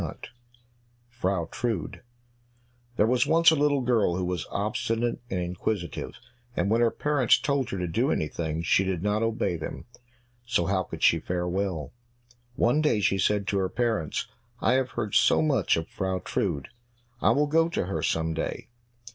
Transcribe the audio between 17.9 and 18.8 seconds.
some day.